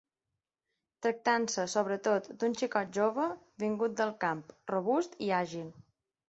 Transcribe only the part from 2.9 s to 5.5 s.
jove, vingut del camp, robust i